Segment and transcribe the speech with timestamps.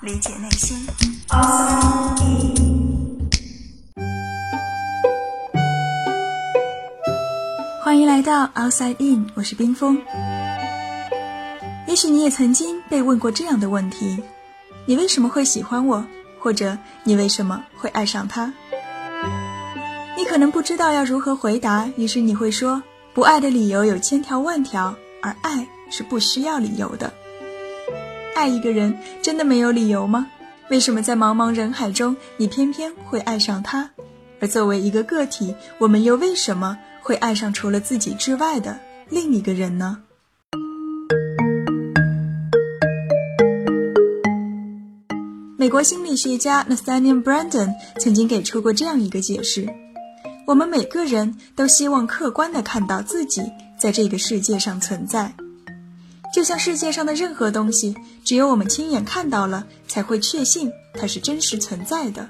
[0.00, 0.86] 理解内心。
[7.82, 10.00] 欢迎来到 Outside In，我是冰峰。
[11.86, 14.22] 也许你也曾经被问过这样的问题：
[14.86, 16.04] 你为什么会喜欢我？
[16.40, 18.52] 或者你为什么会爱上他？
[20.16, 22.82] 你可能不知道要如何回答，于是你会说：
[23.14, 27.12] 不爱的理由有千条万条，而爱是不需要理由的。
[28.36, 30.26] 爱一个人真的没有理由吗？
[30.68, 33.88] 为什么在茫茫人海中，你偏偏会爱上他？
[34.40, 38.78] 而作为一个个体，我们又为什么会爱上除了自己之外的
[39.08, 40.02] 另一个人呢？
[45.56, 49.66] 美国心理学家 Nathaniel Brandon 曾经给出过这样一个解释。
[50.46, 55.32] 我们每个人都希望客观地看到自己在这个世界上存在，
[56.34, 57.96] 就像世界上的任何东西，
[58.26, 62.28] 只有我们亲眼看到了，才会确信它是真实存在的。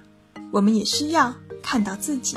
[0.53, 2.37] 我们也需要看到自己。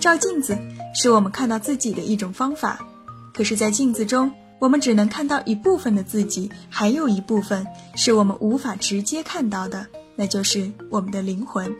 [0.00, 0.58] 照镜子
[0.96, 2.84] 是我们看到自己的一种方法，
[3.32, 11.72] 可是，在镜子中，我们只能看到一部分的自己，还有一部分是我们无法直接看到的，那就是我们的灵魂。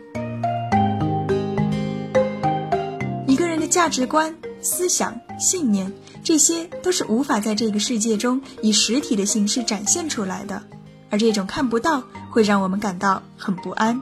[3.27, 5.91] 一个人的价值观、思想、信念，
[6.25, 10.63] 这些都是无法在这个世界中以实体的形式展现出来的，
[11.11, 14.01] 而这种看不到会让我们感到很不安。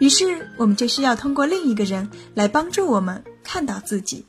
[0.00, 4.24] 于是，我们就需要通过另一个人来帮助我们看到自己。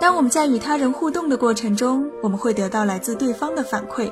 [0.00, 4.10] 当我们在与他人互动的过程中，我们会得到来自对方的反馈，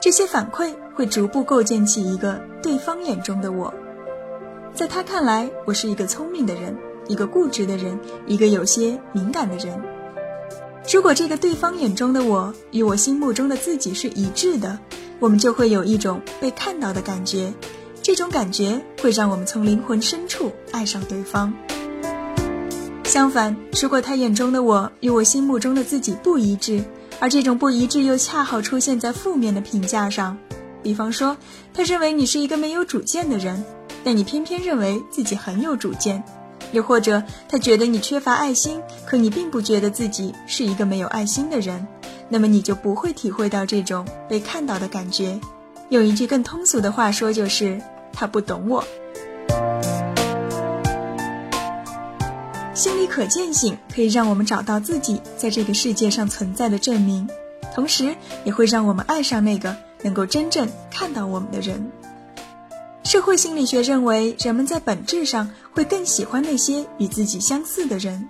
[0.00, 3.74] 这些反馈会逐步构建起一个对方眼中的我。
[4.76, 6.76] 在他看来，我是一个聪明的人，
[7.08, 9.82] 一个固执的人，一个有些敏感的人。
[10.92, 14.78] 如果这个对方眼中的我与我心目中的自己是一致的，
[15.18, 17.54] 我们就会有一种被看到的感觉。
[18.02, 21.54] 这种感觉会让我们从灵魂深处爱上对方。
[23.04, 26.84] 相反，如果他眼中的我与我心目中的自己不一致，
[27.18, 30.36] 而这种不一致又恰好出现在负面的评价上，
[30.82, 31.34] 比方说，
[31.72, 33.64] 他认为你是一个没有主见的人。
[34.06, 36.22] 但你偏偏认为自己很有主见，
[36.70, 41.84] 又或者他觉得你缺乏爱心，可你并不觉得自己是一个没有爱心的人，
[42.28, 45.40] 那么你就不会体会到这种被看到的感觉。
[45.88, 48.84] 用一句更通俗的话说，就是他不懂我。
[52.74, 57.28] 心理可见性可以让我们找到自己在这个世界上存在的证明，
[57.74, 58.14] 同时
[58.44, 61.90] 也会让我们爱上那个能够真正看到我们的人。
[63.06, 68.28] 社会心理学认为，人们在本质上会更喜欢那些与自己相似的人，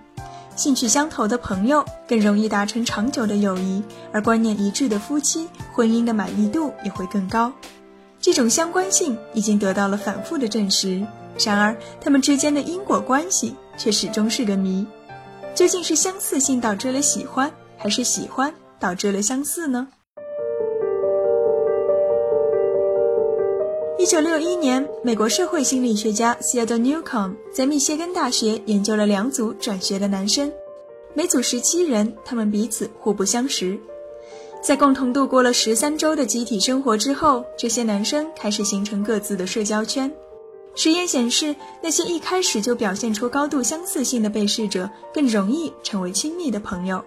[0.54, 3.82] 兴趣相投的朋友更容易达成长久的友谊，
[4.12, 7.50] 而观念一致的夫妻，婚姻的满意度也会更高。
[8.20, 11.06] 这种相关性已经得到了反复的证实，
[11.42, 14.86] 然而他们之间的因果关系却始终是个谜。
[15.54, 19.88] 究竟是相似性导致了喜欢，还是喜欢导致了相似呢？
[24.06, 30.52] 一九六一年，美国社会心理学家 Theodore Newcomb 在密歇根大学研究了两组转学的男生，
[31.12, 33.76] 每组十七人，他们彼此互不相识。
[34.62, 40.08] 在共同度过了十三周的集体生活之后，这些男生开始形成各自的社交圈。
[40.76, 47.04] 实验显示，那些一开始就表现出高度相似性的被试者更容易成为亲密的朋友。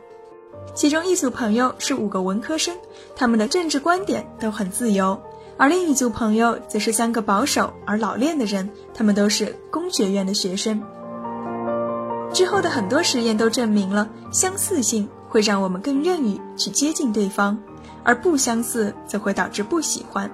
[0.76, 2.78] 其中一组朋友是五个文科生，
[3.16, 5.18] 他们的政治观点都很自由。
[5.60, 10.82] 而另一组朋友则是三个保守而老练的人，他们都是工学院的学生。
[12.34, 17.62] 之后的很多实验都证明了，相似性会让我们更愿意去接近对方，
[18.04, 20.32] 而不相似则会导致不喜欢。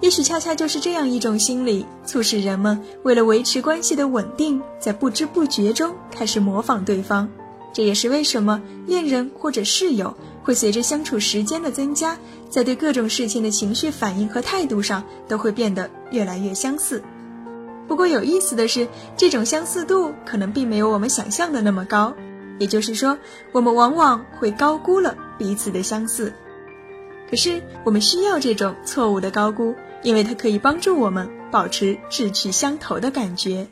[0.00, 7.28] 也许恰恰就是这样一种心理，促使人们为了维持关系的稳定，在不知不觉中开始模仿对方。
[7.72, 10.16] 这也是为什么恋人或者室友
[10.48, 12.16] 会随着相处时间的增加，
[12.48, 17.02] 在对各种事情的情绪反应和态度上都会变得越来越相似。
[17.86, 22.14] 不过有意思的是，这种相似度可能并没有我们想象的那么高。
[22.58, 23.18] 也就是说，
[23.52, 26.32] 我们往往会高估了彼此的相似。
[27.28, 33.66] 可是我们需要这种错误的高估，因为它可以帮助我们保持志趣相投的感觉。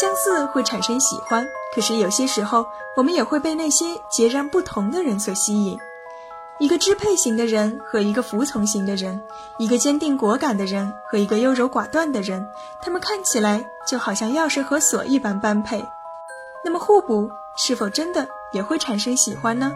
[0.00, 2.66] 相似会产生喜欢，可是有些时候，
[2.96, 5.78] 我们也会被那些截然不同的人所吸引。
[6.58, 9.22] 一个支配型的人和一个服从型的人，
[9.58, 12.46] 一个坚定果敢的人和一个优柔寡断的人，
[12.82, 15.82] 他们看起来就好像钥匙和锁一般般配。
[16.64, 19.72] 那么互补是否真的也会产生喜欢呢？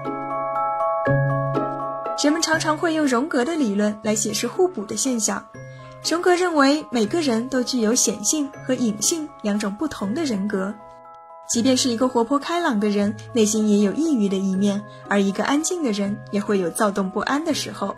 [2.22, 5.42] 人们常常会用荣格的理论来解释互补的现象。
[6.02, 10.74] 熊格认为，每个人都具有显性和隐性两种不同的人格。
[11.46, 17.96] 即便是一个活泼开朗的人，内心也有抑郁的一面；而一个安静的人，也会有躁动不安的时候。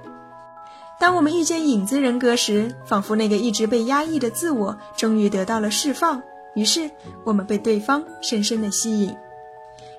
[0.98, 6.22] 当我们遇见影子人格时，仿佛那个一直被压抑的自我终于得到了释放，
[6.54, 6.90] 于是
[7.24, 9.14] 我们被对方深深的吸引。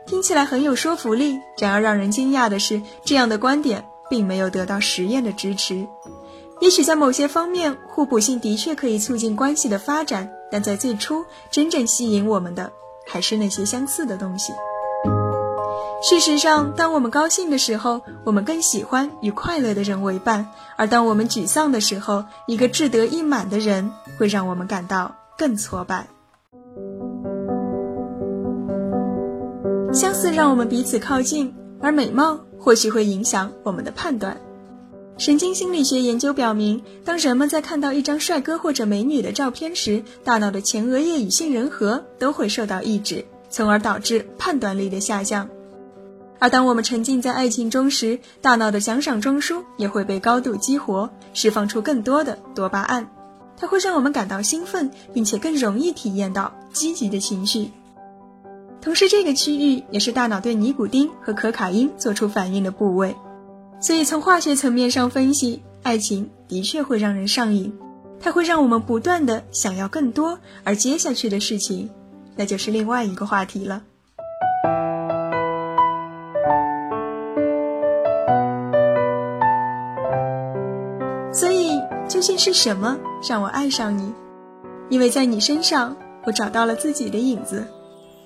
[0.06, 5.88] 听起来很有说服力，然而让人惊讶的是，这样的观点并没有得到实验的支持。
[6.64, 12.72] 也许在某些方面，互补性的确可以促进关系的发展，但在最初，真正吸引我们的
[13.06, 14.54] 还是那些相似的东西。
[16.02, 20.46] 事实上，当我们高兴的时候，我们更喜欢与快乐的人为伴；
[20.78, 26.08] 而当我们沮丧的时候，一个志得意满的人会让我们感到更挫败。
[29.92, 34.38] 相似让我们彼此靠近，而美貌或许会影响我们的判断。
[35.18, 45.48] 神经心理学研究表明，当人们在看到一张帅哥或者美女的照片时，大脑的前额叶与杏仁核都会受到抑制，从而导致判断力的下降。
[46.40, 53.08] 而当我们沉浸在爱情中时，大脑的奖赏中枢也会被高度激活，释放出更多的多巴胺，
[53.56, 57.70] 它会让我们感到兴奋，并且更容易体验到积极的情绪。
[58.82, 63.16] 同时，这个区域也是大脑对尼古丁和可卡因做出反应的部位。
[63.84, 67.78] 所以，从化学层面上分析，爱情的确会让人上瘾，
[68.18, 71.90] 它会让我们不断的想要更多，而接下去的事情，
[72.38, 73.84] 那就是另外一个话题了。
[81.34, 81.78] 所以，
[82.08, 82.98] 究竟是什么
[83.28, 84.14] 让我爱上你？
[84.88, 85.94] 因为在你身上，
[86.24, 87.58] 我找到了自己的影子；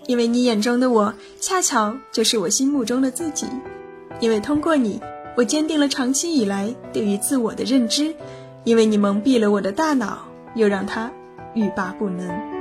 [0.05, 1.11] 因为你眼中的我，
[1.41, 3.47] 恰巧就是我心目中的自己；
[4.19, 5.01] 因为通过你。
[5.37, 8.15] 我坚定了长期以来对于自我的认知，
[8.63, 10.17] 因为你蒙蔽了我的大脑，
[10.55, 11.11] 又让它
[11.53, 12.56] 欲罢不能。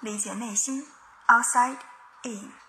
[0.00, 0.86] 理解内心，
[1.28, 1.78] outside
[2.22, 2.59] in。